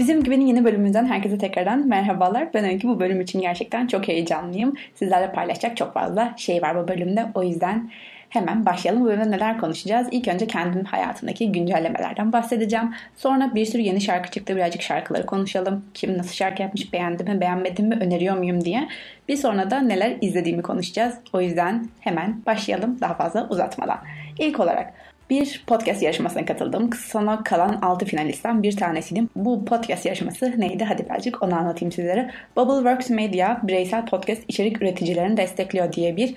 Bizim 0.00 0.22
Güven'in 0.22 0.46
yeni 0.46 0.64
bölümünden 0.64 1.06
herkese 1.06 1.38
tekrardan 1.38 1.88
merhabalar. 1.88 2.54
Ben 2.54 2.64
Öykü 2.64 2.88
bu 2.88 3.00
bölüm 3.00 3.20
için 3.20 3.40
gerçekten 3.40 3.86
çok 3.86 4.08
heyecanlıyım. 4.08 4.74
Sizlerle 4.94 5.32
paylaşacak 5.32 5.76
çok 5.76 5.94
fazla 5.94 6.34
şey 6.36 6.62
var 6.62 6.82
bu 6.82 6.88
bölümde. 6.88 7.26
O 7.34 7.42
yüzden 7.42 7.90
hemen 8.28 8.66
başlayalım. 8.66 9.02
Bu 9.02 9.06
bölümde 9.06 9.30
neler 9.30 9.58
konuşacağız? 9.58 10.08
İlk 10.10 10.28
önce 10.28 10.46
kendim 10.46 10.84
hayatımdaki 10.84 11.52
güncellemelerden 11.52 12.32
bahsedeceğim. 12.32 12.94
Sonra 13.16 13.54
bir 13.54 13.66
sürü 13.66 13.82
yeni 13.82 14.00
şarkı 14.00 14.30
çıktı. 14.30 14.56
Birazcık 14.56 14.82
şarkıları 14.82 15.26
konuşalım. 15.26 15.84
Kim 15.94 16.18
nasıl 16.18 16.32
şarkı 16.32 16.62
yapmış, 16.62 16.92
beğendim 16.92 17.28
mi, 17.28 17.40
beğenmedim 17.40 17.86
mi, 17.86 17.98
öneriyor 18.00 18.36
muyum 18.36 18.64
diye. 18.64 18.88
Bir 19.28 19.36
sonra 19.36 19.70
da 19.70 19.80
neler 19.80 20.16
izlediğimi 20.20 20.62
konuşacağız. 20.62 21.14
O 21.32 21.40
yüzden 21.40 21.88
hemen 22.00 22.42
başlayalım 22.46 23.00
daha 23.00 23.14
fazla 23.14 23.48
uzatmadan. 23.48 23.98
İlk 24.38 24.60
olarak 24.60 24.92
bir 25.30 25.64
podcast 25.66 26.02
yarışmasına 26.02 26.44
katıldım. 26.44 26.90
Sana 26.92 27.44
kalan 27.44 27.78
6 27.82 28.06
finalistten 28.06 28.62
bir 28.62 28.76
tanesiydim. 28.76 29.28
Bu 29.36 29.64
podcast 29.64 30.06
yarışması 30.06 30.60
neydi? 30.60 30.84
Hadi 30.84 31.04
birazcık 31.04 31.42
onu 31.42 31.54
anlatayım 31.54 31.92
sizlere. 31.92 32.30
Bubbleworks 32.56 33.10
Media 33.10 33.58
bireysel 33.62 34.06
podcast 34.06 34.42
içerik 34.48 34.82
üreticilerini 34.82 35.36
destekliyor 35.36 35.92
diye 35.92 36.16
bir 36.16 36.34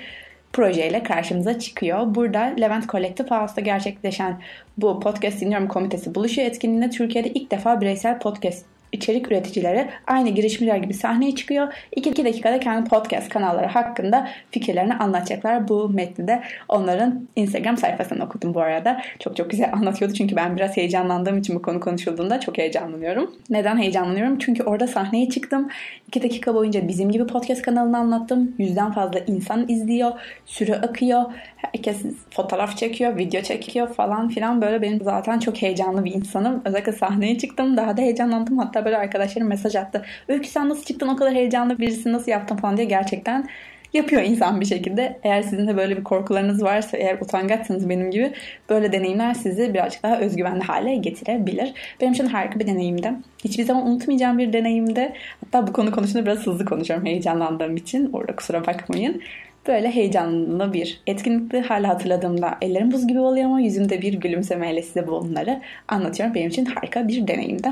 projeyle 0.53 1.03
karşımıza 1.03 1.59
çıkıyor. 1.59 2.15
Burada 2.15 2.39
Levent 2.39 2.89
Collective 2.89 3.27
House'da 3.27 3.61
gerçekleşen 3.61 4.41
bu 4.77 4.99
Podcast 4.99 5.41
Dinliyorum 5.41 5.67
Komitesi 5.67 6.15
buluşuyor 6.15 6.47
etkinliğinde 6.47 6.89
Türkiye'de 6.89 7.29
ilk 7.29 7.51
defa 7.51 7.81
bireysel 7.81 8.19
podcast 8.19 8.72
içerik 8.93 9.27
üreticileri 9.27 9.87
aynı 10.07 10.29
girişimciler 10.29 10.77
gibi 10.77 10.93
sahneye 10.93 11.35
çıkıyor. 11.35 11.73
2 11.95 12.25
dakikada 12.25 12.59
kendi 12.59 12.89
podcast 12.89 13.29
kanalları 13.29 13.67
hakkında 13.67 14.27
fikirlerini 14.51 14.93
anlatacaklar. 14.93 15.67
Bu 15.67 15.89
metni 15.89 16.27
de 16.27 16.43
onların 16.69 17.27
Instagram 17.35 17.77
sayfasından 17.77 18.27
okudum 18.27 18.53
bu 18.53 18.61
arada. 18.61 19.01
Çok 19.19 19.35
çok 19.35 19.49
güzel 19.49 19.69
anlatıyordu 19.73 20.13
çünkü 20.13 20.35
ben 20.35 20.55
biraz 20.55 20.77
heyecanlandığım 20.77 21.37
için 21.37 21.55
bu 21.55 21.61
konu 21.61 21.79
konuşulduğunda 21.79 22.39
çok 22.39 22.57
heyecanlanıyorum. 22.57 23.35
Neden 23.49 23.77
heyecanlanıyorum? 23.77 24.39
Çünkü 24.39 24.63
orada 24.63 24.87
sahneye 24.87 25.29
çıktım. 25.29 25.69
2 26.07 26.23
dakika 26.23 26.55
boyunca 26.55 26.87
bizim 26.87 27.11
gibi 27.11 27.27
podcast 27.27 27.61
kanalını 27.61 27.97
anlattım. 27.97 28.55
Yüzden 28.57 28.91
fazla 28.91 29.19
insan 29.27 29.67
izliyor. 29.67 30.11
Süre 30.45 30.75
akıyor. 30.75 31.23
Herkes 31.55 32.05
fotoğraf 32.29 32.77
çekiyor, 32.77 33.17
video 33.17 33.41
çekiyor 33.41 33.87
falan 33.87 34.29
filan. 34.29 34.61
Böyle 34.61 34.81
benim 34.81 35.01
zaten 35.03 35.39
çok 35.39 35.61
heyecanlı 35.61 36.05
bir 36.05 36.13
insanım. 36.13 36.61
Özellikle 36.65 36.91
sahneye 36.91 37.37
çıktım. 37.37 37.77
Daha 37.77 37.97
da 37.97 38.01
heyecanlandım. 38.01 38.57
Hatta 38.57 38.82
böyle 38.85 38.97
arkadaşlarım 38.97 39.47
mesaj 39.47 39.75
attı. 39.75 40.05
Öykü 40.27 40.47
sen 40.47 40.69
nasıl 40.69 40.83
çıktın 40.83 41.07
o 41.07 41.15
kadar 41.15 41.33
heyecanlı 41.33 41.79
birisi 41.79 42.13
nasıl 42.13 42.31
yaptın 42.31 42.55
falan 42.55 42.77
diye 42.77 42.87
gerçekten 42.87 43.49
yapıyor 43.93 44.21
insan 44.21 44.61
bir 44.61 44.65
şekilde. 44.65 45.19
Eğer 45.23 45.41
sizin 45.41 45.67
de 45.67 45.77
böyle 45.77 45.97
bir 45.97 46.03
korkularınız 46.03 46.63
varsa, 46.63 46.97
eğer 46.97 47.17
utangaçsınız 47.21 47.89
benim 47.89 48.11
gibi 48.11 48.31
böyle 48.69 48.91
deneyimler 48.91 49.33
sizi 49.33 49.73
birazcık 49.73 50.03
daha 50.03 50.19
özgüvenli 50.19 50.63
hale 50.63 50.95
getirebilir. 50.95 51.73
Benim 52.01 52.13
için 52.13 52.25
harika 52.25 52.59
bir 52.59 52.67
deneyimdi. 52.67 53.11
Hiçbir 53.43 53.63
zaman 53.63 53.87
unutmayacağım 53.87 54.37
bir 54.37 54.53
deneyimdi. 54.53 55.13
Hatta 55.45 55.67
bu 55.67 55.73
konu 55.73 55.91
konusunda 55.91 56.25
biraz 56.25 56.47
hızlı 56.47 56.65
konuşuyorum 56.65 57.05
heyecanlandığım 57.05 57.75
için. 57.75 58.09
Orada 58.13 58.35
kusura 58.35 58.65
bakmayın. 58.65 59.21
Böyle 59.67 59.91
heyecanlı 59.91 60.73
bir 60.73 61.01
etkinlikti. 61.07 61.61
Hala 61.61 61.89
hatırladığımda 61.89 62.57
ellerim 62.61 62.91
buz 62.91 63.07
gibi 63.07 63.19
oluyor 63.19 63.45
ama 63.45 63.61
yüzümde 63.61 64.01
bir 64.01 64.13
gülümsemeyle 64.13 64.81
size 64.81 65.07
bunları 65.07 65.61
anlatıyorum. 65.87 66.35
Benim 66.35 66.47
için 66.47 66.65
harika 66.65 67.07
bir 67.07 67.27
deneyimdi. 67.27 67.69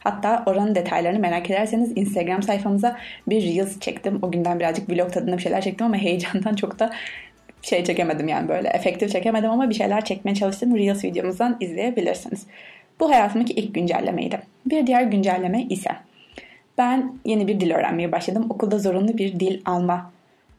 Hatta 0.00 0.42
oranın 0.46 0.74
detaylarını 0.74 1.18
merak 1.18 1.50
ederseniz 1.50 1.92
Instagram 1.96 2.42
sayfamıza 2.42 2.96
bir 3.28 3.42
Reels 3.42 3.80
çektim. 3.80 4.18
O 4.22 4.30
günden 4.30 4.60
birazcık 4.60 4.90
vlog 4.90 5.12
tadında 5.12 5.36
bir 5.36 5.42
şeyler 5.42 5.60
çektim 5.60 5.86
ama 5.86 5.96
heyecandan 5.96 6.54
çok 6.54 6.78
da 6.78 6.90
şey 7.62 7.84
çekemedim 7.84 8.28
yani 8.28 8.48
böyle 8.48 8.68
efektif 8.68 9.12
çekemedim 9.12 9.50
ama 9.50 9.70
bir 9.70 9.74
şeyler 9.74 10.04
çekmeye 10.04 10.34
çalıştım. 10.34 10.76
Reels 10.76 11.04
videomuzdan 11.04 11.56
izleyebilirsiniz. 11.60 12.46
Bu 13.00 13.10
hayatımdaki 13.10 13.52
ilk 13.52 13.74
güncellemeydi. 13.74 14.40
Bir 14.66 14.86
diğer 14.86 15.02
güncelleme 15.02 15.62
ise 15.62 15.90
ben 16.78 17.12
yeni 17.24 17.48
bir 17.48 17.60
dil 17.60 17.70
öğrenmeye 17.70 18.12
başladım. 18.12 18.46
Okulda 18.50 18.78
zorunlu 18.78 19.18
bir 19.18 19.40
dil 19.40 19.60
alma 19.64 20.12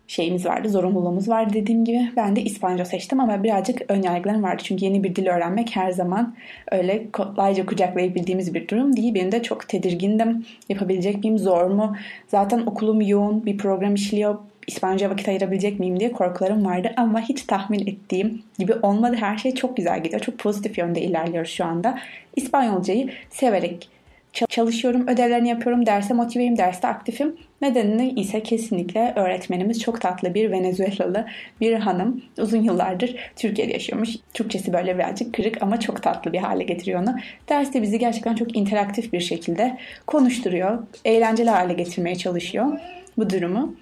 şeyimiz 0.09 0.46
vardı, 0.46 0.70
zorunluluğumuz 0.70 1.30
vardı 1.30 1.53
dediğim 1.53 1.86
gibi. 1.86 2.12
Ben 2.16 2.36
de 2.36 2.42
İspanyolca 2.42 2.86
seçtim 2.86 3.20
ama 3.20 3.44
birazcık 3.44 3.81
ön 3.90 4.02
yargılarım 4.02 4.44
vardı. 4.44 4.64
Çünkü 4.66 4.86
yeni 4.86 5.03
bir 5.03 5.16
dil 5.16 5.28
öğrenmek 5.28 5.75
her 5.75 5.92
zaman 5.92 6.36
öyle 6.72 7.12
kolayca 7.12 7.66
kucaklayabildiğimiz 7.66 8.53
bir 8.53 8.68
durum 8.68 8.96
değil. 8.96 9.14
Benim 9.14 9.31
de 9.31 9.44
çok 9.44 9.68
tedirgindim. 9.69 10.46
Yapabilecek 10.69 11.24
miyim, 11.24 11.40
zor 11.40 11.66
mu? 11.66 11.96
Zaten 12.28 12.59
okulum 12.59 13.02
yoğun, 13.02 13.46
bir 13.46 13.58
program 13.58 13.96
işliyor. 13.96 14.36
İspanyolca 14.68 15.09
vakit 15.09 15.28
ayırabilecek 15.28 15.80
miyim 15.80 16.00
diye 16.00 16.12
korkularım 16.12 16.66
vardı 16.66 16.92
ama 16.98 17.22
hiç 17.22 17.44
tahmin 17.44 17.88
ettiğim 17.88 18.42
gibi 18.59 18.74
olmadı. 18.81 19.16
Her 19.19 19.38
şey 19.38 19.56
çok 19.56 19.78
güzel 19.78 20.03
gidiyor. 20.03 20.22
Çok 20.22 20.38
pozitif 20.38 20.78
yönde 20.78 21.02
ilerliyoruz 21.02 21.52
şu 21.52 21.66
anda. 21.66 22.00
İspanyolcayı 22.36 23.09
severek 23.30 23.90
çalışıyorum, 24.34 25.08
ödevlerini 25.08 25.50
yapıyorum, 25.50 25.86
derse 25.86 26.14
motiveyim, 26.14 26.58
derste 26.58 26.88
aktifim. 26.88 27.36
Nedenini 27.62 28.10
ise 28.10 28.44
kesinlikle 28.44 29.14
öğretmenimiz 29.16 29.82
çok 29.82 30.02
tatlı 30.02 30.34
bir 30.34 30.52
Venezuelalı 30.52 31.26
bir 31.62 31.74
hanım. 31.74 32.22
Uzun 32.38 32.62
yıllardır 32.62 33.16
Türkiye'de 33.36 33.74
yaşıyormuş. 33.74 34.10
Türkçesi 34.34 34.74
böyle 34.74 34.96
birazcık 34.96 35.34
kırık 35.34 35.62
ama 35.62 35.80
çok 35.80 36.04
tatlı 36.04 36.34
bir 36.34 36.38
hale 36.38 36.64
getiriyor 36.64 37.02
onu. 37.02 37.16
Derste 37.50 37.82
bizi 37.82 38.00
gerçekten 38.00 38.36
çok 38.36 38.58
interaktif 38.58 39.14
bir 39.14 39.20
şekilde 39.20 39.78
konuşturuyor. 40.08 40.84
Eğlenceli 41.06 41.50
hale 41.50 41.74
getirmeye 41.74 42.16
çalışıyor 42.16 42.80
bu 43.18 43.30
durumu. 43.30 43.76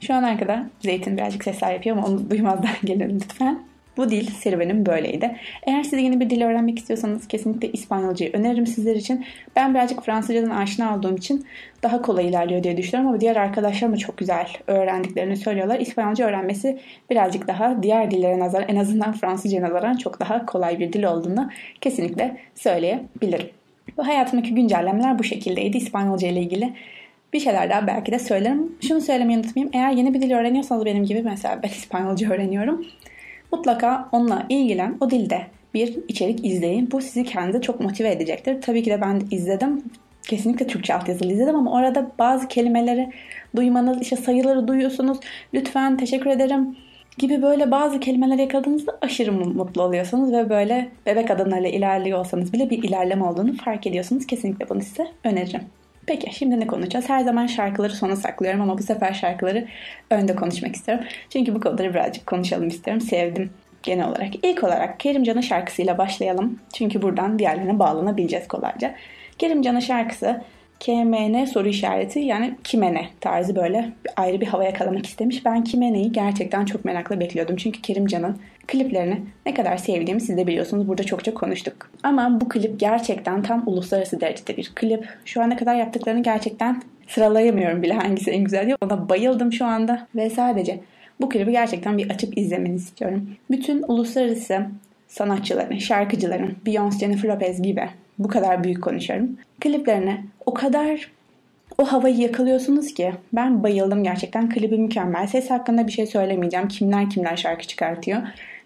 Şu 0.00 0.14
an 0.14 0.22
arkada 0.22 0.66
Zeytin 0.80 1.16
birazcık 1.16 1.44
sesler 1.44 1.72
yapıyor 1.72 1.96
ama 1.96 2.06
onu 2.06 2.30
duymazdan 2.30 2.70
gelin 2.84 3.20
lütfen. 3.20 3.71
Bu 3.96 4.10
dil 4.10 4.30
serüvenim 4.30 4.86
böyleydi. 4.86 5.36
Eğer 5.62 5.82
siz 5.82 6.02
yeni 6.02 6.20
bir 6.20 6.30
dil 6.30 6.42
öğrenmek 6.42 6.78
istiyorsanız 6.78 7.28
kesinlikle 7.28 7.72
İspanyolcayı 7.72 8.32
öneririm 8.32 8.66
sizler 8.66 8.96
için. 8.96 9.24
Ben 9.56 9.74
birazcık 9.74 10.04
Fransızcadan 10.04 10.50
aşina 10.50 10.96
olduğum 10.96 11.16
için 11.16 11.46
daha 11.82 12.02
kolay 12.02 12.28
ilerliyor 12.28 12.62
diye 12.62 12.76
düşünüyorum 12.76 13.10
ama 13.10 13.20
diğer 13.20 13.36
arkadaşlarım 13.36 13.94
da 13.94 13.98
çok 13.98 14.18
güzel 14.18 14.46
öğrendiklerini 14.66 15.36
söylüyorlar. 15.36 15.80
İspanyolca 15.80 16.26
öğrenmesi 16.26 16.78
birazcık 17.10 17.48
daha 17.48 17.82
diğer 17.82 18.10
dillere 18.10 18.38
nazar 18.38 18.64
en 18.68 18.76
azından 18.76 19.12
Fransızca 19.12 19.62
nazaran 19.62 19.96
çok 19.96 20.20
daha 20.20 20.46
kolay 20.46 20.78
bir 20.78 20.92
dil 20.92 21.04
olduğunu 21.04 21.50
kesinlikle 21.80 22.36
söyleyebilirim. 22.54 23.48
Bu 23.96 24.06
hayatımdaki 24.06 24.54
güncellemeler 24.54 25.18
bu 25.18 25.24
şekildeydi 25.24 25.76
İspanyolca 25.76 26.28
ile 26.28 26.40
ilgili. 26.40 26.72
Bir 27.32 27.40
şeyler 27.40 27.70
daha 27.70 27.86
belki 27.86 28.12
de 28.12 28.18
söylerim. 28.18 28.72
Şunu 28.80 29.00
söylemeyi 29.00 29.38
unutmayayım. 29.38 29.70
Eğer 29.74 29.90
yeni 29.90 30.14
bir 30.14 30.22
dil 30.22 30.32
öğreniyorsanız 30.32 30.84
benim 30.84 31.04
gibi 31.04 31.22
mesela 31.22 31.62
ben 31.62 31.68
İspanyolca 31.68 32.30
öğreniyorum 32.30 32.86
mutlaka 33.52 34.08
onunla 34.12 34.46
ilgilen. 34.48 34.96
O 35.00 35.10
dilde 35.10 35.46
bir 35.74 35.98
içerik 36.08 36.46
izleyin. 36.46 36.90
Bu 36.90 37.00
sizi 37.00 37.24
kendi 37.24 37.60
çok 37.60 37.80
motive 37.80 38.10
edecektir. 38.10 38.62
Tabii 38.62 38.82
ki 38.82 38.90
de 38.90 39.00
ben 39.00 39.22
izledim. 39.30 39.82
Kesinlikle 40.22 40.66
Türkçe 40.66 40.94
altyazılı 40.94 41.32
izledim 41.32 41.56
ama 41.56 41.72
orada 41.72 42.10
bazı 42.18 42.48
kelimeleri 42.48 43.10
duymanız, 43.56 44.02
işte 44.02 44.16
sayıları 44.16 44.68
duyuyorsunuz. 44.68 45.18
Lütfen 45.54 45.96
teşekkür 45.96 46.30
ederim 46.30 46.76
gibi 47.18 47.42
böyle 47.42 47.70
bazı 47.70 48.00
kelimeler 48.00 48.38
yakaladığınızda 48.38 48.98
aşırı 49.00 49.32
mutlu 49.32 49.82
oluyorsunuz 49.82 50.32
ve 50.32 50.50
böyle 50.50 50.88
bebek 51.06 51.30
adımlarıyla 51.30 51.70
ilerliyorsanız 51.70 52.52
bile 52.52 52.70
bir 52.70 52.82
ilerleme 52.82 53.24
olduğunu 53.24 53.56
fark 53.56 53.86
ediyorsunuz. 53.86 54.26
Kesinlikle 54.26 54.68
bunu 54.68 54.80
size 54.80 55.06
öneririm. 55.24 55.62
Peki 56.06 56.34
şimdi 56.34 56.60
ne 56.60 56.66
konuşacağız? 56.66 57.08
Her 57.08 57.20
zaman 57.20 57.46
şarkıları 57.46 57.92
sona 57.92 58.16
saklıyorum 58.16 58.60
ama 58.60 58.78
bu 58.78 58.82
sefer 58.82 59.12
şarkıları 59.12 59.68
önde 60.10 60.36
konuşmak 60.36 60.76
istiyorum. 60.76 61.04
Çünkü 61.30 61.54
bu 61.54 61.60
konuları 61.60 61.94
birazcık 61.94 62.26
konuşalım 62.26 62.68
istiyorum. 62.68 63.00
Sevdim 63.00 63.50
genel 63.82 64.08
olarak. 64.08 64.44
İlk 64.44 64.64
olarak 64.64 65.00
Kerimcan'ın 65.00 65.40
şarkısıyla 65.40 65.98
başlayalım. 65.98 66.58
Çünkü 66.72 67.02
buradan 67.02 67.38
diğerlerine 67.38 67.78
bağlanabileceğiz 67.78 68.48
kolayca. 68.48 68.94
Kerimcan'ın 69.38 69.80
şarkısı 69.80 70.42
KMN 70.80 71.44
soru 71.44 71.68
işareti 71.68 72.20
yani 72.20 72.54
kime 72.64 72.94
ne 72.94 73.08
tarzı 73.20 73.56
böyle 73.56 73.92
ayrı 74.16 74.40
bir 74.40 74.46
hava 74.46 74.64
yakalamak 74.64 75.06
istemiş. 75.06 75.44
Ben 75.44 75.64
kime 75.64 75.92
neyi 75.92 76.12
gerçekten 76.12 76.64
çok 76.64 76.84
merakla 76.84 77.20
bekliyordum. 77.20 77.56
Çünkü 77.56 77.82
Kerimcan'ın 77.82 78.38
kliplerini 78.66 79.20
ne 79.46 79.54
kadar 79.54 79.76
sevdiğimi 79.76 80.20
siz 80.20 80.36
de 80.36 80.46
biliyorsunuz. 80.46 80.88
Burada 80.88 81.04
çokça 81.04 81.34
konuştuk. 81.34 81.90
Ama 82.02 82.40
bu 82.40 82.48
klip 82.48 82.80
gerçekten 82.80 83.42
tam 83.42 83.62
uluslararası 83.66 84.20
derecede 84.20 84.56
bir 84.56 84.72
klip. 84.74 85.08
Şu 85.24 85.42
ana 85.42 85.56
kadar 85.56 85.74
yaptıklarını 85.74 86.22
gerçekten 86.22 86.82
sıralayamıyorum 87.08 87.82
bile 87.82 87.92
hangisi 87.92 88.30
en 88.30 88.44
güzel 88.44 88.66
diye. 88.66 88.76
Ona 88.80 89.08
bayıldım 89.08 89.52
şu 89.52 89.64
anda 89.64 90.06
ve 90.14 90.30
sadece 90.30 90.80
bu 91.20 91.28
klibi 91.28 91.52
gerçekten 91.52 91.98
bir 91.98 92.10
açıp 92.10 92.38
izlemeni 92.38 92.74
istiyorum. 92.74 93.30
Bütün 93.50 93.84
uluslararası 93.88 94.66
sanatçıların, 95.08 95.78
şarkıcıların, 95.78 96.56
Beyoncé, 96.66 96.98
Jennifer 96.98 97.28
Lopez 97.28 97.62
gibi 97.62 97.88
bu 98.18 98.28
kadar 98.28 98.64
büyük 98.64 98.82
konuşuyorum. 98.82 99.38
Kliplerine 99.60 100.24
o 100.46 100.54
kadar 100.54 101.10
o 101.78 101.84
havayı 101.84 102.16
yakalıyorsunuz 102.16 102.94
ki 102.94 103.12
ben 103.32 103.62
bayıldım 103.62 104.04
gerçekten. 104.04 104.48
Klibi 104.48 104.78
mükemmel. 104.78 105.26
Ses 105.26 105.50
hakkında 105.50 105.86
bir 105.86 105.92
şey 105.92 106.06
söylemeyeceğim. 106.06 106.68
Kimler 106.68 107.10
kimler 107.10 107.36
şarkı 107.36 107.66
çıkartıyor. 107.66 108.22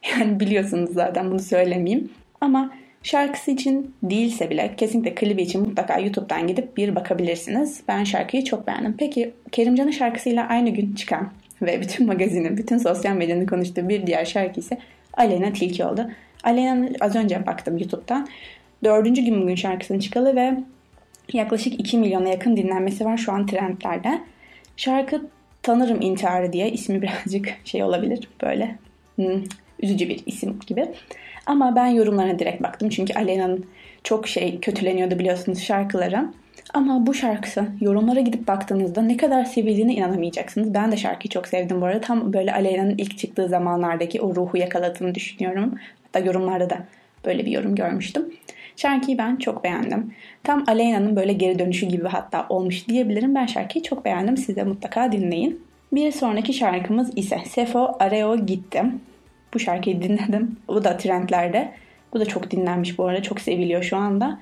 Yani 0.20 0.40
biliyorsunuz 0.40 0.90
zaten 0.92 1.30
bunu 1.30 1.40
söylemeyeyim. 1.40 2.10
Ama 2.40 2.72
şarkısı 3.02 3.50
için 3.50 3.94
değilse 4.02 4.50
bile 4.50 4.74
kesinlikle 4.76 5.14
klibi 5.14 5.42
için 5.42 5.60
mutlaka 5.60 5.98
YouTube'dan 5.98 6.46
gidip 6.46 6.76
bir 6.76 6.94
bakabilirsiniz. 6.94 7.80
Ben 7.88 8.04
şarkıyı 8.04 8.44
çok 8.44 8.66
beğendim. 8.66 8.94
Peki 8.98 9.34
Kerimcan'ın 9.52 9.90
şarkısıyla 9.90 10.48
aynı 10.48 10.70
gün 10.70 10.94
çıkan 10.94 11.30
ve 11.62 11.80
bütün 11.80 12.06
magazinin, 12.06 12.56
bütün 12.56 12.78
sosyal 12.78 13.16
medyanın 13.16 13.46
konuştuğu 13.46 13.88
bir 13.88 14.06
diğer 14.06 14.24
şarkı 14.24 14.60
ise 14.60 14.78
Aleyna 15.14 15.52
Tilki 15.52 15.84
oldu. 15.84 16.10
Aleyna'nın 16.44 16.96
az 17.00 17.16
önce 17.16 17.46
baktım 17.46 17.78
YouTube'dan. 17.78 18.28
Dördüncü 18.84 19.22
gün 19.22 19.42
bugün 19.42 19.54
şarkısını 19.54 20.00
çıkalı 20.00 20.36
ve 20.36 20.56
Yaklaşık 21.32 21.80
2 21.80 21.98
milyona 21.98 22.28
yakın 22.28 22.56
dinlenmesi 22.56 23.04
var 23.04 23.16
şu 23.16 23.32
an 23.32 23.46
trendlerde. 23.46 24.20
Şarkı 24.76 25.26
Tanırım 25.62 26.00
İntiharı 26.00 26.52
diye 26.52 26.70
ismi 26.70 27.02
birazcık 27.02 27.48
şey 27.64 27.82
olabilir 27.82 28.28
böyle 28.42 28.78
hmm, 29.16 29.42
üzücü 29.82 30.08
bir 30.08 30.22
isim 30.26 30.58
gibi. 30.66 30.86
Ama 31.46 31.76
ben 31.76 31.86
yorumlarına 31.86 32.38
direkt 32.38 32.62
baktım 32.62 32.88
çünkü 32.88 33.14
Alena'nın 33.14 33.66
çok 34.04 34.28
şey 34.28 34.60
kötüleniyordu 34.60 35.18
biliyorsunuz 35.18 35.60
şarkıları. 35.62 36.28
Ama 36.74 37.06
bu 37.06 37.14
şarkısı 37.14 37.64
yorumlara 37.80 38.20
gidip 38.20 38.48
baktığınızda 38.48 39.02
ne 39.02 39.16
kadar 39.16 39.44
sevildiğine 39.44 39.94
inanamayacaksınız. 39.94 40.74
Ben 40.74 40.92
de 40.92 40.96
şarkıyı 40.96 41.30
çok 41.30 41.46
sevdim 41.46 41.80
bu 41.80 41.86
arada. 41.86 42.00
Tam 42.00 42.32
böyle 42.32 42.52
Aleyna'nın 42.52 42.94
ilk 42.98 43.18
çıktığı 43.18 43.48
zamanlardaki 43.48 44.20
o 44.20 44.34
ruhu 44.34 44.56
yakaladığını 44.56 45.14
düşünüyorum. 45.14 45.74
Hatta 46.04 46.18
yorumlarda 46.26 46.70
da 46.70 46.78
böyle 47.24 47.46
bir 47.46 47.50
yorum 47.50 47.74
görmüştüm. 47.74 48.32
Şarkıyı 48.76 49.18
ben 49.18 49.36
çok 49.36 49.64
beğendim. 49.64 50.14
Tam 50.44 50.64
Aleyna'nın 50.66 51.16
böyle 51.16 51.32
geri 51.32 51.58
dönüşü 51.58 51.86
gibi 51.86 52.08
hatta 52.08 52.46
olmuş 52.48 52.88
diyebilirim. 52.88 53.34
Ben 53.34 53.46
şarkıyı 53.46 53.82
çok 53.82 54.04
beğendim. 54.04 54.36
Siz 54.36 54.56
de 54.56 54.64
mutlaka 54.64 55.12
dinleyin. 55.12 55.62
Bir 55.92 56.12
sonraki 56.12 56.52
şarkımız 56.52 57.18
ise 57.18 57.38
Sefo 57.46 57.96
Areo 58.00 58.46
Gittim. 58.46 59.00
Bu 59.56 59.60
şarkıyı 59.60 60.02
dinledim. 60.02 60.56
Bu 60.68 60.84
da 60.84 60.96
trendlerde. 60.96 61.72
Bu 62.14 62.20
da 62.20 62.24
çok 62.24 62.50
dinlenmiş 62.50 62.98
bu 62.98 63.04
arada. 63.06 63.22
Çok 63.22 63.40
seviliyor 63.40 63.82
şu 63.82 63.96
anda. 63.96 64.40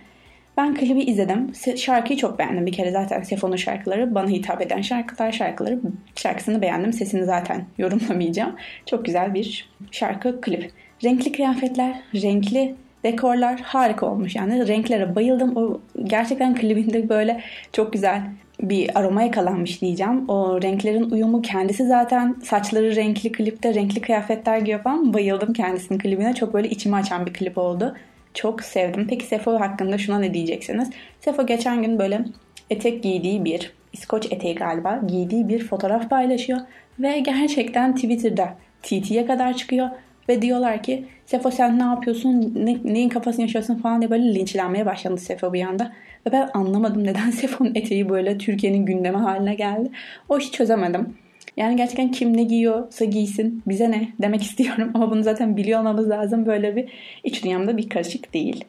Ben 0.56 0.74
klibi 0.74 1.00
izledim. 1.00 1.52
Şarkıyı 1.76 2.18
çok 2.18 2.38
beğendim. 2.38 2.66
Bir 2.66 2.72
kere 2.72 2.90
zaten 2.90 3.22
Sefo'nun 3.22 3.56
şarkıları 3.56 4.14
bana 4.14 4.28
hitap 4.28 4.60
eden 4.60 4.80
şarkılar 4.80 5.32
şarkıları. 5.32 5.80
Şarkısını 6.16 6.62
beğendim. 6.62 6.92
Sesini 6.92 7.24
zaten 7.24 7.64
yorumlamayacağım. 7.78 8.56
Çok 8.86 9.04
güzel 9.04 9.34
bir 9.34 9.70
şarkı 9.90 10.40
klip. 10.40 10.70
Renkli 11.04 11.32
kıyafetler, 11.32 12.00
renkli 12.14 12.74
dekorlar 13.04 13.60
harika 13.60 14.06
olmuş. 14.06 14.36
Yani 14.36 14.68
renklere 14.68 15.14
bayıldım. 15.14 15.56
O 15.56 15.80
gerçekten 16.04 16.54
klibinde 16.54 17.08
böyle 17.08 17.40
çok 17.72 17.92
güzel 17.92 18.22
bir 18.60 18.98
aroma 18.98 19.22
yakalanmış 19.22 19.80
diyeceğim. 19.80 20.28
O 20.28 20.62
renklerin 20.62 21.10
uyumu 21.10 21.42
kendisi 21.42 21.86
zaten 21.86 22.36
saçları 22.42 22.96
renkli 22.96 23.32
klipte 23.32 23.74
renkli 23.74 24.00
kıyafetler 24.00 24.58
giyiyor 24.58 24.82
falan. 24.82 25.14
Bayıldım 25.14 25.52
kendisinin 25.52 25.98
klibine. 25.98 26.34
Çok 26.34 26.54
böyle 26.54 26.70
içimi 26.70 26.96
açan 26.96 27.26
bir 27.26 27.32
klip 27.32 27.58
oldu. 27.58 27.96
Çok 28.34 28.62
sevdim. 28.62 29.06
Peki 29.10 29.26
Sefo 29.26 29.60
hakkında 29.60 29.98
şuna 29.98 30.18
ne 30.18 30.34
diyeceksiniz? 30.34 30.90
Sefo 31.20 31.46
geçen 31.46 31.82
gün 31.82 31.98
böyle 31.98 32.24
etek 32.70 33.02
giydiği 33.02 33.44
bir, 33.44 33.72
İskoç 33.92 34.32
eteği 34.32 34.54
galiba 34.54 35.00
giydiği 35.06 35.48
bir 35.48 35.66
fotoğraf 35.66 36.10
paylaşıyor. 36.10 36.58
Ve 36.98 37.18
gerçekten 37.18 37.94
Twitter'da 37.94 38.54
TT'ye 38.82 39.26
kadar 39.26 39.56
çıkıyor. 39.56 39.88
Ve 40.28 40.42
diyorlar 40.42 40.82
ki 40.82 41.04
Sefo 41.26 41.50
sen 41.50 41.78
ne 41.78 41.82
yapıyorsun, 41.82 42.52
ne, 42.56 42.78
neyin 42.84 43.08
kafasını 43.08 43.42
yaşıyorsun 43.42 43.74
falan 43.74 44.00
diye 44.00 44.10
böyle 44.10 44.34
linçlenmeye 44.34 44.86
başladı 44.86 45.18
Sefo 45.18 45.52
bir 45.52 45.62
anda. 45.62 45.92
Ve 46.26 46.32
ben 46.32 46.50
anlamadım 46.54 47.04
neden 47.04 47.30
Sefo'nun 47.40 47.74
eteği 47.74 48.08
böyle 48.08 48.38
Türkiye'nin 48.38 48.86
gündemi 48.86 49.16
haline 49.16 49.54
geldi. 49.54 49.90
O 50.28 50.38
işi 50.38 50.52
çözemedim. 50.52 51.16
Yani 51.56 51.76
gerçekten 51.76 52.10
kim 52.10 52.36
ne 52.36 52.42
giyiyorsa 52.42 53.04
giysin 53.04 53.62
bize 53.66 53.90
ne 53.90 54.08
demek 54.22 54.42
istiyorum 54.48 54.90
ama 54.94 55.10
bunu 55.10 55.22
zaten 55.22 55.56
biliyor 55.56 55.80
olmamız 55.80 56.10
lazım. 56.10 56.46
Böyle 56.46 56.76
bir 56.76 56.88
iç 57.24 57.44
dünyamda 57.44 57.76
bir 57.76 57.88
karışık 57.88 58.34
değil. 58.34 58.64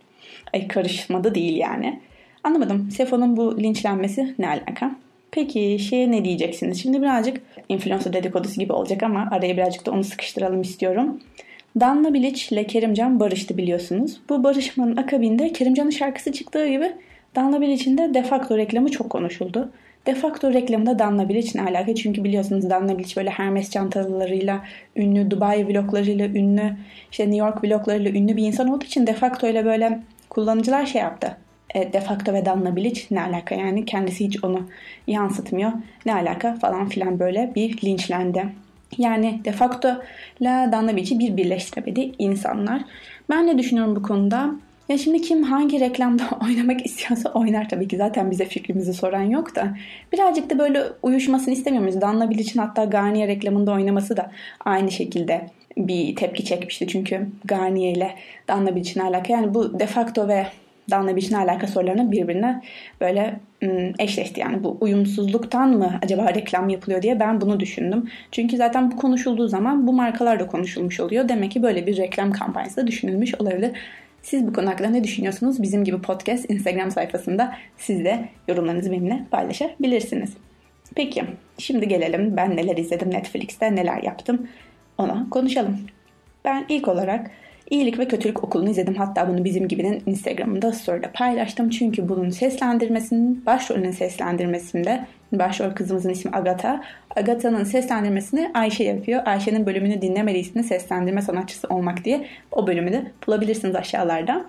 Ay 0.54 0.68
karışmadı 0.68 1.36
değil 1.36 1.58
yani. 1.58 2.00
Anlamadım. 2.44 2.92
Sefo'nun 2.92 3.38
bu 3.38 3.64
linçlenmesi 3.64 4.36
ne 4.40 4.48
alaka? 4.48 4.96
Peki 5.32 5.80
şeye 5.80 6.12
ne 6.12 6.26
diyeceksiniz? 6.26 6.82
Şimdi 6.82 7.02
birazcık 7.02 7.42
influencer 7.70 8.14
dedikodusu 8.14 8.60
gibi 8.60 8.74
olacak 8.74 9.04
ama 9.04 9.28
araya 9.32 9.58
birazcık 9.58 9.86
da 9.86 9.92
onu 9.92 10.04
sıkıştıralım 10.04 10.62
istiyorum. 10.62 11.20
Danla 11.80 12.14
Bilic 12.14 12.48
ile 12.52 12.68
Kerimcan 12.68 13.20
barıştı 13.20 13.58
biliyorsunuz. 13.58 14.22
Bu 14.30 14.44
barışmanın 14.44 14.98
akabinde 14.98 15.54
Kerimcan'ın 15.54 15.90
şarkısı 15.90 16.32
çıktığı 16.32 16.68
gibi 16.68 16.92
Danla 17.36 17.62
Bilic'in 17.62 17.98
de 17.98 18.14
defakto 18.14 18.58
reklamı 18.58 18.92
çok 18.92 19.10
konuşuldu. 19.10 19.70
Defakto 20.06 20.54
reklamında 20.54 21.00
Danla 21.00 21.30
Bilic'le 21.30 21.56
alakalı 21.56 21.96
çünkü 21.96 22.24
biliyorsunuz 22.24 22.70
Danla 22.70 22.98
Bilic 22.98 23.16
böyle 23.16 23.30
Hermes 23.30 23.72
çantalarıyla 23.72 24.64
ünlü, 24.96 25.32
Dubai 25.32 25.68
vloglarıyla 25.68 26.26
ünlü, 26.28 26.76
işte 27.12 27.24
New 27.24 27.38
York 27.38 27.64
vloglarıyla 27.64 28.12
ünlü 28.12 28.38
bir 28.38 28.44
insan 28.44 28.68
olduğu 28.68 28.86
için 28.86 29.08
defakto 29.08 29.48
ile 29.48 29.66
böyle 29.66 30.00
kullanıcılar 30.30 30.86
şey 30.86 31.02
yaptı. 31.02 31.38
E, 31.76 31.94
defakto 31.94 32.34
ve 32.34 32.46
Danla 32.46 32.76
Bilic 32.76 33.02
ne 33.12 33.22
alaka 33.22 33.56
yani 33.56 33.86
kendisi 33.86 34.26
hiç 34.26 34.44
onu 34.44 34.70
yansıtmıyor. 35.08 35.72
Ne 36.06 36.14
alaka 36.14 36.56
falan 36.56 36.90
filan 36.90 37.20
böyle 37.20 37.52
bir 37.56 37.82
linçlendi. 37.84 38.46
Yani 38.98 39.42
defakto 39.46 39.90
ile 40.40 40.70
Danla 40.72 40.96
Bilic'i 40.96 41.20
bir 41.20 41.38
birleştiremedi 41.38 42.12
insanlar. 42.20 42.82
Ben 43.30 43.48
ne 43.48 43.58
düşünüyorum 43.58 43.96
bu 43.96 44.02
konuda? 44.02 44.56
Ya 44.90 44.98
şimdi 44.98 45.22
kim 45.22 45.44
hangi 45.44 45.80
reklamda 45.80 46.24
oynamak 46.46 46.86
istiyorsa 46.86 47.30
oynar 47.30 47.70
tabii 47.70 47.88
ki. 47.88 47.98
Zaten 47.98 48.32
bize 48.32 48.46
fikrimizi 48.46 48.94
soran 48.94 49.22
yok 49.22 49.56
da. 49.56 49.78
Birazcık 50.14 50.50
da 50.50 50.60
böyle 50.60 50.84
uyuşmasını 51.04 51.54
istemiyor 51.54 51.84
muyuz? 51.84 52.02
Danla 52.02 52.30
Bilic'in 52.30 52.60
hatta 52.60 52.84
Garnier 52.84 53.28
reklamında 53.28 53.72
oynaması 53.72 54.18
da 54.18 54.32
aynı 54.66 54.92
şekilde 54.92 55.50
bir 55.78 56.16
tepki 56.16 56.46
çekmişti. 56.46 56.88
Çünkü 56.88 57.28
Garnier 57.46 57.96
ile 57.96 58.16
Danla 58.48 58.76
Bilic'in 58.76 59.00
alaka. 59.00 59.34
Yani 59.34 59.54
bu 59.54 59.80
defakto 59.80 60.28
ve 60.28 60.48
Danla 60.92 61.16
Bilic'in 61.16 61.36
alaka 61.36 61.68
sorularını 61.68 62.12
birbirine 62.12 62.62
böyle 63.02 63.40
eşleşti. 64.00 64.40
Yani 64.40 64.64
bu 64.64 64.78
uyumsuzluktan 64.82 65.70
mı 65.70 66.00
acaba 66.04 66.34
reklam 66.34 66.70
yapılıyor 66.70 67.02
diye 67.02 67.20
ben 67.20 67.42
bunu 67.42 67.60
düşündüm. 67.60 68.10
Çünkü 68.32 68.58
zaten 68.58 68.92
bu 68.92 68.98
konuşulduğu 68.98 69.48
zaman 69.48 69.88
bu 69.88 69.94
markalar 69.94 70.40
da 70.40 70.48
konuşulmuş 70.48 71.00
oluyor. 71.00 71.30
Demek 71.30 71.52
ki 71.52 71.64
böyle 71.64 71.88
bir 71.88 71.98
reklam 71.98 72.32
kampanyası 72.32 72.78
da 72.78 72.88
düşünülmüş 72.88 73.36
olabilir. 73.36 73.72
Siz 74.22 74.48
bu 74.48 74.54
konu 74.54 74.70
hakkında 74.70 74.90
ne 74.90 75.04
düşünüyorsunuz? 75.04 75.62
Bizim 75.62 75.84
gibi 75.84 76.02
podcast 76.02 76.50
Instagram 76.50 76.92
sayfasında 76.92 77.56
siz 77.78 78.06
de 78.06 78.30
yorumlarınızı 78.48 78.92
benimle 78.92 79.20
paylaşabilirsiniz. 79.32 80.34
Peki 80.96 81.24
şimdi 81.58 81.88
gelelim 81.88 82.38
ben 82.38 82.56
neler 82.56 82.78
izledim 82.78 83.12
Netflix'te 83.12 83.76
neler 83.76 84.04
yaptım 84.04 84.48
ona 84.98 85.28
konuşalım. 85.30 85.80
Ben 86.46 86.66
ilk 86.70 86.88
olarak 86.88 87.32
İyilik 87.70 88.00
ve 88.00 88.08
Kötülük 88.08 88.44
Okulu'nu 88.44 88.70
izledim. 88.70 88.96
Hatta 88.96 89.28
bunu 89.30 89.44
bizim 89.44 89.68
gibinin 89.68 90.04
Instagram'ında 90.06 90.72
story'de 90.72 91.12
paylaştım. 91.12 91.70
Çünkü 91.70 92.10
bunun 92.10 92.30
seslendirmesinin, 92.30 93.46
başrolünün 93.46 93.92
seslendirmesinde 93.92 95.06
başrol 95.32 95.72
kızımızın 95.72 96.10
ismi 96.10 96.32
Agatha. 96.32 96.84
Agatha'nın 97.16 97.64
seslendirmesini 97.64 98.52
Ayşe 98.54 98.84
yapıyor. 98.84 99.22
Ayşe'nin 99.26 99.66
bölümünü 99.66 100.02
dinlemediyseniz 100.02 100.68
seslendirme 100.68 101.22
sanatçısı 101.22 101.68
olmak 101.68 102.06
diye 102.06 102.26
o 102.52 102.68
bölümü 102.68 102.92
de 102.94 103.12
bulabilirsiniz 103.28 103.76
aşağılarda. 103.76 104.46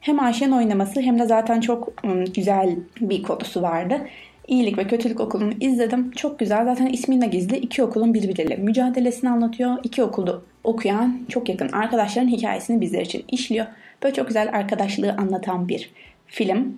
Hem 0.00 0.20
Ayşe'nin 0.20 0.52
oynaması 0.52 1.00
hem 1.00 1.18
de 1.18 1.26
zaten 1.26 1.60
çok 1.60 2.02
güzel 2.34 2.76
bir 3.00 3.22
konusu 3.22 3.62
vardı. 3.62 4.00
İyilik 4.48 4.78
ve 4.78 4.86
Kötülük 4.86 5.20
Okulu'nu 5.20 5.52
izledim. 5.60 6.10
Çok 6.10 6.38
güzel. 6.38 6.64
Zaten 6.64 6.86
isminde 6.86 7.26
gizli. 7.26 7.56
iki 7.56 7.82
okulun 7.82 8.14
birbiriyle 8.14 8.56
mücadelesini 8.56 9.30
anlatıyor. 9.30 9.76
İki 9.82 10.02
okulda 10.02 10.40
okuyan 10.64 11.18
çok 11.28 11.48
yakın 11.48 11.68
arkadaşların 11.68 12.28
hikayesini 12.28 12.80
bizler 12.80 13.00
için 13.00 13.24
işliyor. 13.28 13.66
Böyle 14.02 14.14
çok 14.14 14.26
güzel 14.26 14.48
arkadaşlığı 14.52 15.12
anlatan 15.12 15.68
bir 15.68 15.90
film. 16.26 16.76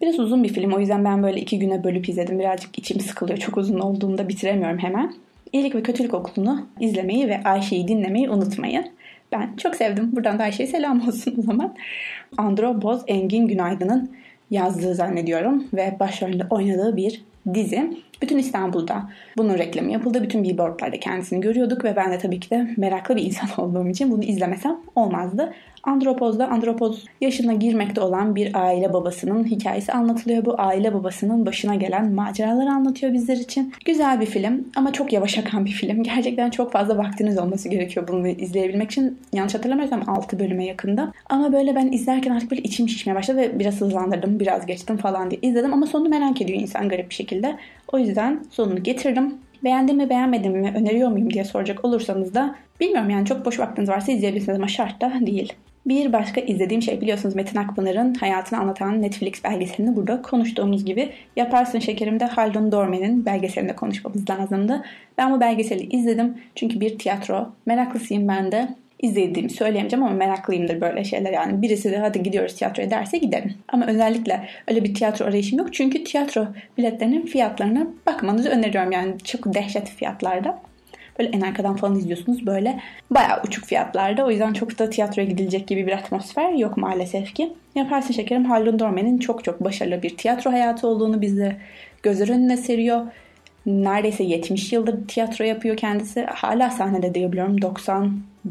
Biraz 0.00 0.18
uzun 0.18 0.44
bir 0.44 0.48
film 0.48 0.72
o 0.72 0.80
yüzden 0.80 1.04
ben 1.04 1.22
böyle 1.22 1.40
iki 1.40 1.58
güne 1.58 1.84
bölüp 1.84 2.08
izledim. 2.08 2.38
Birazcık 2.38 2.78
içim 2.78 3.00
sıkılıyor. 3.00 3.38
Çok 3.38 3.56
uzun 3.56 3.78
olduğunda 3.78 4.28
bitiremiyorum 4.28 4.78
hemen. 4.78 5.14
İyilik 5.52 5.74
ve 5.74 5.82
Kötülük 5.82 6.14
Okulu'nu 6.14 6.66
izlemeyi 6.80 7.28
ve 7.28 7.40
Ayşe'yi 7.44 7.88
dinlemeyi 7.88 8.30
unutmayın. 8.30 8.86
Ben 9.32 9.56
çok 9.56 9.76
sevdim. 9.76 10.16
Buradan 10.16 10.38
da 10.38 10.42
Ayşe'ye 10.42 10.66
selam 10.66 11.08
olsun 11.08 11.34
o 11.38 11.42
zaman. 11.42 11.74
Andro 12.36 12.82
Boz 12.82 13.02
Engin 13.06 13.46
Günaydın'ın 13.46 14.10
yazdığı 14.50 14.94
zannediyorum 14.94 15.64
ve 15.74 15.96
başrolünde 16.00 16.46
oynadığı 16.50 16.96
bir 16.96 17.24
dizi. 17.54 18.02
Bütün 18.22 18.38
İstanbul'da 18.38 19.10
bunun 19.36 19.58
reklamı 19.58 19.92
yapıldı. 19.92 20.22
Bütün 20.22 20.44
billboardlarda 20.44 21.00
kendisini 21.00 21.40
görüyorduk 21.40 21.84
ve 21.84 21.96
ben 21.96 22.12
de 22.12 22.18
tabii 22.18 22.40
ki 22.40 22.50
de 22.50 22.68
meraklı 22.76 23.16
bir 23.16 23.22
insan 23.22 23.48
olduğum 23.56 23.88
için 23.88 24.10
bunu 24.10 24.24
izlemesem 24.24 24.76
olmazdı. 24.96 25.52
Andropoz'da 25.82 26.48
Andropoz 26.48 27.04
yaşına 27.20 27.52
girmekte 27.52 28.00
olan 28.00 28.36
bir 28.36 28.64
aile 28.64 28.92
babasının 28.92 29.44
hikayesi 29.44 29.92
anlatılıyor. 29.92 30.44
Bu 30.44 30.54
aile 30.58 30.94
babasının 30.94 31.46
başına 31.46 31.74
gelen 31.74 32.12
maceraları 32.12 32.70
anlatıyor 32.70 33.12
bizler 33.12 33.36
için. 33.36 33.72
Güzel 33.84 34.20
bir 34.20 34.26
film 34.26 34.64
ama 34.76 34.92
çok 34.92 35.12
yavaş 35.12 35.38
akan 35.38 35.64
bir 35.64 35.70
film. 35.70 36.02
Gerçekten 36.08 36.50
çok 36.50 36.72
fazla 36.72 36.98
vaktiniz 36.98 37.38
olması 37.38 37.68
gerekiyor 37.68 38.08
bunu 38.08 38.28
izleyebilmek 38.28 38.90
için. 38.90 39.18
Yanlış 39.32 39.54
hatırlamıyorsam 39.54 40.02
6 40.06 40.38
bölüme 40.38 40.64
yakında. 40.64 41.12
Ama 41.28 41.52
böyle 41.52 41.74
ben 41.74 41.92
izlerken 41.92 42.30
artık 42.30 42.50
böyle 42.50 42.62
içim 42.62 42.88
şişmeye 42.88 43.14
başladı 43.14 43.38
ve 43.38 43.58
biraz 43.58 43.80
hızlandırdım, 43.80 44.40
biraz 44.40 44.66
geçtim 44.66 44.96
falan 44.96 45.30
diye 45.30 45.40
izledim. 45.42 45.72
Ama 45.72 45.86
sonunu 45.86 46.08
merak 46.08 46.40
ediyor 46.40 46.60
insan 46.60 46.88
garip 46.88 47.10
bir 47.10 47.14
şekilde. 47.14 47.56
O 47.92 47.98
yüzden 47.98 48.44
sonunu 48.50 48.82
getirdim. 48.82 49.34
Beğendim 49.64 49.96
mi 49.96 50.10
beğenmedim 50.10 50.52
mi 50.52 50.72
öneriyor 50.76 51.08
muyum 51.08 51.30
diye 51.30 51.44
soracak 51.44 51.84
olursanız 51.84 52.34
da 52.34 52.54
bilmiyorum 52.80 53.10
yani 53.10 53.26
çok 53.26 53.44
boş 53.44 53.58
vaktiniz 53.58 53.88
varsa 53.88 54.12
izleyebilirsiniz 54.12 54.58
ama 54.58 54.68
şart 54.68 55.00
da 55.00 55.12
değil. 55.26 55.52
Bir 55.86 56.12
başka 56.12 56.40
izlediğim 56.40 56.82
şey 56.82 57.00
biliyorsunuz 57.00 57.34
Metin 57.34 57.58
Akpınar'ın 57.58 58.14
hayatını 58.14 58.58
anlatan 58.58 59.02
Netflix 59.02 59.44
belgeselini 59.44 59.96
burada 59.96 60.22
konuştuğumuz 60.22 60.84
gibi 60.84 61.10
Yaparsın 61.36 61.78
Şekerim'de 61.78 62.24
Haldun 62.24 62.72
Dorme'nin 62.72 63.26
belgeselinde 63.26 63.76
konuşmamız 63.76 64.30
lazımdı. 64.30 64.84
Ben 65.18 65.32
bu 65.32 65.40
belgeseli 65.40 65.96
izledim 65.96 66.34
çünkü 66.54 66.80
bir 66.80 66.98
tiyatro 66.98 67.52
meraklısıyım 67.66 68.28
ben 68.28 68.52
de. 68.52 68.68
İzlediğimi 69.02 69.50
söyleyemeyeceğim 69.50 70.04
ama 70.04 70.14
meraklıyımdır 70.14 70.80
böyle 70.80 71.04
şeyler. 71.04 71.32
Yani 71.32 71.62
birisi 71.62 71.90
de 71.92 71.98
hadi 71.98 72.22
gidiyoruz 72.22 72.54
tiyatroya 72.54 72.90
derse 72.90 73.18
giderim. 73.18 73.54
Ama 73.68 73.86
özellikle 73.86 74.48
öyle 74.68 74.84
bir 74.84 74.94
tiyatro 74.94 75.24
arayışım 75.24 75.58
yok. 75.58 75.74
Çünkü 75.74 76.04
tiyatro 76.04 76.46
biletlerinin 76.78 77.26
fiyatlarına 77.26 77.86
bakmanızı 78.06 78.48
öneriyorum. 78.48 78.92
Yani 78.92 79.18
çok 79.24 79.54
dehşet 79.54 79.88
fiyatlarda. 79.88 80.58
Böyle 81.18 81.30
en 81.30 81.40
arkadan 81.40 81.76
falan 81.76 81.96
izliyorsunuz 81.96 82.46
böyle 82.46 82.80
bayağı 83.10 83.42
uçuk 83.46 83.64
fiyatlarda. 83.64 84.26
O 84.26 84.30
yüzden 84.30 84.52
çok 84.52 84.78
da 84.78 84.90
tiyatroya 84.90 85.28
gidilecek 85.28 85.66
gibi 85.66 85.86
bir 85.86 85.92
atmosfer 85.92 86.52
yok 86.52 86.76
maalesef 86.76 87.34
ki. 87.34 87.52
Yaparsın 87.74 88.14
şekerim 88.14 88.44
Harlan 88.44 88.78
Dorman'in 88.78 89.18
çok 89.18 89.44
çok 89.44 89.64
başarılı 89.64 90.02
bir 90.02 90.16
tiyatro 90.16 90.52
hayatı 90.52 90.88
olduğunu 90.88 91.20
bize 91.20 91.56
gözler 92.02 92.28
önüne 92.28 92.56
seriyor. 92.56 93.06
Neredeyse 93.66 94.24
70 94.24 94.72
yıldır 94.72 95.08
tiyatro 95.08 95.44
yapıyor 95.44 95.76
kendisi. 95.76 96.24
Hala 96.24 96.70
sahnede 96.70 97.14
diyebiliyorum. 97.14 97.60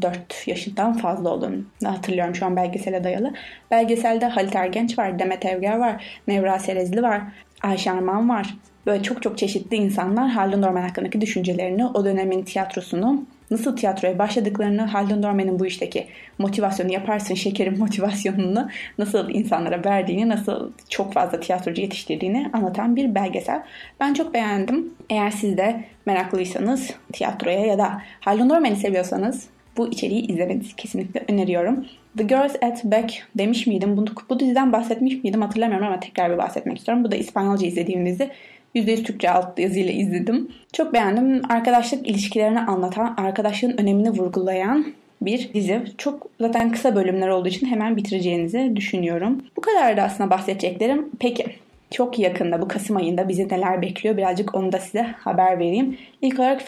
94 0.02 0.48
yaşından 0.48 0.92
fazla 0.92 1.30
olduğunu 1.30 1.64
hatırlıyorum 1.84 2.34
şu 2.34 2.46
an 2.46 2.56
belgesele 2.56 3.04
dayalı. 3.04 3.32
Belgeselde 3.70 4.26
Halit 4.26 4.56
Ergenç 4.56 4.98
var, 4.98 5.18
Demet 5.18 5.46
Evger 5.46 5.78
var, 5.78 6.04
Nevra 6.28 6.58
Serezli 6.58 7.02
var, 7.02 7.22
Ayşe 7.62 7.92
Arman 7.92 8.28
var 8.28 8.54
böyle 8.88 9.02
çok 9.02 9.22
çok 9.22 9.38
çeşitli 9.38 9.76
insanlar 9.76 10.28
Haldun 10.28 10.62
Dorman 10.62 10.82
hakkındaki 10.82 11.20
düşüncelerini, 11.20 11.86
o 11.86 12.04
dönemin 12.04 12.42
tiyatrosunu, 12.42 13.26
nasıl 13.50 13.76
tiyatroya 13.76 14.18
başladıklarını, 14.18 14.82
Haldun 14.82 15.22
Dorman'ın 15.22 15.58
bu 15.58 15.66
işteki 15.66 16.06
motivasyonu 16.38 16.92
yaparsın 16.92 17.34
şekerin 17.34 17.78
motivasyonunu 17.78 18.68
nasıl 18.98 19.30
insanlara 19.30 19.84
verdiğini, 19.84 20.28
nasıl 20.28 20.72
çok 20.88 21.12
fazla 21.12 21.40
tiyatrocu 21.40 21.82
yetiştirdiğini 21.82 22.50
anlatan 22.52 22.96
bir 22.96 23.14
belgesel. 23.14 23.62
Ben 24.00 24.14
çok 24.14 24.34
beğendim. 24.34 24.94
Eğer 25.10 25.30
siz 25.30 25.56
de 25.56 25.84
meraklıysanız 26.06 26.90
tiyatroya 27.12 27.66
ya 27.66 27.78
da 27.78 28.02
Haldun 28.20 28.50
Dorman'ı 28.50 28.76
seviyorsanız 28.76 29.48
bu 29.78 29.88
içeriği 29.88 30.26
izlemenizi 30.26 30.76
kesinlikle 30.76 31.24
öneriyorum. 31.28 31.86
The 32.16 32.24
Girls 32.24 32.56
at 32.62 32.84
Back 32.84 33.26
demiş 33.38 33.66
miydim? 33.66 33.96
Bunu, 33.96 34.06
bu 34.30 34.40
diziden 34.40 34.72
bahsetmiş 34.72 35.24
miydim 35.24 35.42
hatırlamıyorum 35.42 35.86
ama 35.86 36.00
tekrar 36.00 36.32
bir 36.32 36.38
bahsetmek 36.38 36.78
istiyorum. 36.78 37.04
Bu 37.04 37.10
da 37.10 37.16
İspanyolca 37.16 37.66
izlediğim 37.66 38.06
dizi. 38.06 38.30
%100 38.74 39.02
Türkçe 39.02 39.30
alt 39.30 39.58
yazıyla 39.58 39.92
izledim. 39.92 40.48
Çok 40.72 40.92
beğendim. 40.92 41.42
Arkadaşlık 41.48 42.08
ilişkilerini 42.08 42.60
anlatan, 42.60 43.14
arkadaşlığın 43.16 43.78
önemini 43.78 44.10
vurgulayan 44.10 44.86
bir 45.22 45.50
dizi. 45.54 45.82
Çok 45.98 46.26
zaten 46.40 46.72
kısa 46.72 46.96
bölümler 46.96 47.28
olduğu 47.28 47.48
için 47.48 47.66
hemen 47.66 47.96
bitireceğinizi 47.96 48.72
düşünüyorum. 48.76 49.42
Bu 49.56 49.60
kadar 49.60 49.96
da 49.96 50.02
aslında 50.02 50.30
bahsedeceklerim. 50.30 51.10
Peki 51.20 51.46
çok 51.90 52.18
yakında 52.18 52.62
bu 52.62 52.68
Kasım 52.68 52.96
ayında 52.96 53.28
bizi 53.28 53.48
neler 53.48 53.82
bekliyor 53.82 54.16
birazcık 54.16 54.54
onu 54.54 54.72
da 54.72 54.78
size 54.78 55.02
haber 55.02 55.58
vereyim. 55.58 55.98
İlk 56.22 56.38
olarak 56.38 56.62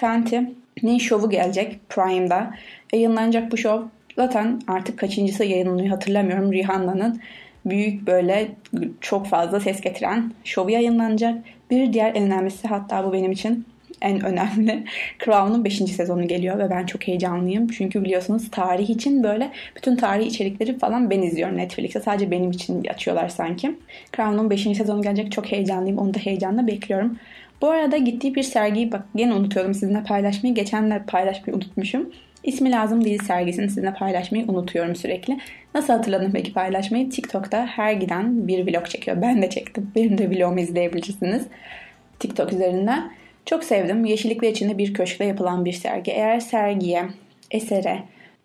Fenty'nin 0.81 0.99
şovu 0.99 1.31
gelecek 1.31 1.89
Prime'da. 1.89 2.55
Yayınlanacak 2.93 3.53
bu 3.53 3.57
şov 3.57 3.83
zaten 4.17 4.61
artık 4.69 4.99
kaçıncısı 4.99 5.45
yayınlanıyor 5.45 5.89
hatırlamıyorum. 5.89 6.53
Rihanna'nın 6.53 7.21
büyük 7.65 8.07
böyle 8.07 8.49
çok 9.01 9.27
fazla 9.27 9.61
ses 9.61 9.81
getiren 9.81 10.33
şovu 10.45 10.71
yayınlanacak. 10.71 11.39
Bir 11.71 11.93
diğer 11.93 12.15
en 12.15 12.23
önemlisi 12.23 12.69
hatta 12.69 13.05
bu 13.05 13.13
benim 13.13 13.33
için 13.33 13.67
en 14.03 14.21
önemli 14.25 14.85
Crown'un 15.25 15.65
5. 15.65 15.77
sezonu 15.77 16.29
geliyor 16.29 16.59
ve 16.59 16.71
ben 16.71 16.87
çok 16.87 17.09
heyecanlıyım. 17.09 17.69
Çünkü 17.69 18.05
biliyorsunuz 18.05 18.51
tarih 18.51 18.91
için 18.91 19.23
böyle 19.23 19.51
bütün 19.77 19.97
tarih 19.97 20.27
içerikleri 20.27 20.79
falan 20.79 21.11
ben 21.11 21.23
izliyorum 21.23 21.57
Netflix'te. 21.57 22.01
Sadece 22.01 22.31
benim 22.31 22.51
için 22.51 22.85
açıyorlar 22.85 23.29
sanki. 23.29 23.77
Crown'un 24.17 24.51
5. 24.51 24.63
sezonu 24.63 25.03
gelecek 25.03 25.33
çok 25.33 25.53
heyecanlıyım. 25.53 25.99
Onu 25.99 26.15
da 26.15 26.19
heyecanla 26.19 26.67
bekliyorum. 26.67 27.19
Bu 27.61 27.71
arada 27.71 27.97
gittiği 27.97 28.35
bir 28.35 28.43
sergiyi 28.43 28.93
bak 28.93 29.03
gene 29.15 29.35
unutuyordum 29.35 29.75
sizinle 29.75 30.03
paylaşmayı. 30.03 30.55
Geçen 30.55 30.91
de 30.91 31.03
paylaşmayı 31.07 31.57
unutmuşum. 31.57 32.11
İsmi 32.45 32.71
lazım 32.71 33.05
değil 33.05 33.23
sergisini 33.23 33.69
sizinle 33.69 33.95
paylaşmayı 33.95 34.45
unutuyorum 34.49 34.97
sürekli. 34.97 35.39
Nasıl 35.75 35.93
hatırladım 35.93 36.31
peki 36.35 36.53
paylaşmayı? 36.53 37.11
TikTok'ta 37.11 37.67
her 37.67 37.93
giden 37.93 38.49
bir 38.49 38.67
vlog 38.67 38.87
çekiyor. 38.87 39.23
Ben 39.23 39.43
de 39.43 39.51
çektim. 39.51 39.91
Benim 39.97 40.19
de 40.19 40.31
vlogumu 40.31 40.61
izleyebilirsiniz. 40.61 41.43
TikTok 42.19 42.53
üzerinden. 42.53 43.13
Çok 43.47 43.65
sevdim. 43.65 44.05
Yeşillikler 44.05 44.51
içinde 44.51 44.79
bir 44.79 44.95
köşkte 44.95 45.25
yapılan 45.25 45.65
bir 45.65 45.73
sergi. 45.73 46.11
Eğer 46.11 46.41
sergiye, 46.41 47.05
esere 47.51 48.03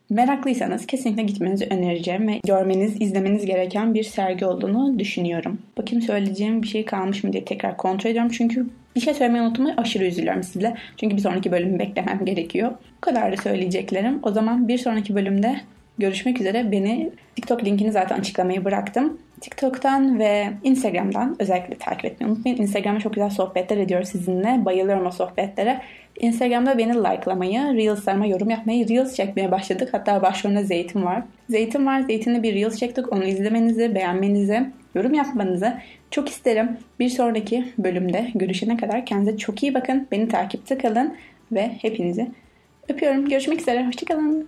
meraklıysanız 0.09 0.87
kesinlikle 0.87 1.23
gitmenizi 1.23 1.67
önereceğim 1.71 2.27
ve 2.27 2.39
görmeniz, 2.47 3.01
izlemeniz 3.01 3.45
gereken 3.45 3.93
bir 3.93 4.03
sergi 4.03 4.45
olduğunu 4.45 4.99
düşünüyorum. 4.99 5.59
Bakayım 5.77 6.01
söyleyeceğim 6.01 6.63
bir 6.63 6.67
şey 6.67 6.85
kalmış 6.85 7.23
mı 7.23 7.33
diye 7.33 7.45
tekrar 7.45 7.77
kontrol 7.77 8.09
ediyorum. 8.09 8.31
Çünkü 8.33 8.65
bir 8.95 9.01
şey 9.01 9.13
söylemeyi 9.13 9.43
unutmayı 9.43 9.73
aşırı 9.77 10.05
üzülüyorum 10.05 10.43
sizle. 10.43 10.75
Çünkü 10.97 11.15
bir 11.15 11.21
sonraki 11.21 11.51
bölümü 11.51 11.79
beklemem 11.79 12.19
gerekiyor. 12.25 12.71
Bu 12.97 13.01
kadar 13.01 13.31
da 13.31 13.41
söyleyeceklerim. 13.41 14.19
O 14.23 14.31
zaman 14.31 14.67
bir 14.67 14.77
sonraki 14.77 15.15
bölümde 15.15 15.61
görüşmek 15.97 16.41
üzere. 16.41 16.71
Beni 16.71 17.11
TikTok 17.35 17.63
linkini 17.63 17.91
zaten 17.91 18.19
açıklamayı 18.19 18.65
bıraktım. 18.65 19.17
TikTok'tan 19.41 20.19
ve 20.19 20.47
Instagram'dan 20.63 21.35
özellikle 21.39 21.75
takip 21.75 22.05
etmeyi 22.05 22.31
unutmayın. 22.31 22.57
Instagram'da 22.57 22.99
çok 22.99 23.13
güzel 23.13 23.29
sohbetler 23.29 23.77
ediyoruz 23.77 24.09
sizinle. 24.09 24.65
Bayılıyorum 24.65 25.05
o 25.05 25.11
sohbetlere. 25.11 25.81
Instagram'da 26.19 26.77
beni 26.77 26.95
likelamayı, 26.95 27.59
Reels'larıma 27.59 28.25
yorum 28.25 28.49
yapmayı, 28.49 28.89
Reels 28.89 29.15
çekmeye 29.15 29.51
başladık. 29.51 29.89
Hatta 29.91 30.21
başrolünde 30.21 30.63
Zeytin 30.63 31.03
var. 31.05 31.23
Zeytin 31.49 31.85
var. 31.85 32.01
Zeytin'le 32.01 32.43
bir 32.43 32.53
Reels 32.53 32.79
çektik. 32.79 33.13
Onu 33.13 33.23
izlemenizi, 33.23 33.95
beğenmenizi, 33.95 34.69
yorum 34.95 35.13
yapmanızı 35.13 35.73
çok 36.11 36.29
isterim. 36.29 36.77
Bir 36.99 37.09
sonraki 37.09 37.65
bölümde 37.77 38.27
görüşene 38.35 38.77
kadar 38.77 39.05
kendinize 39.05 39.37
çok 39.37 39.63
iyi 39.63 39.73
bakın. 39.73 40.07
Beni 40.11 40.27
takipte 40.27 40.77
kalın 40.77 41.15
ve 41.51 41.71
hepinizi 41.81 42.27
öpüyorum. 42.89 43.29
Görüşmek 43.29 43.61
üzere. 43.61 43.87
Hoşçakalın. 43.87 44.47